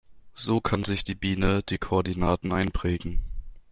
[0.33, 3.21] So kann sich die Biene die Koordinaten einprägen.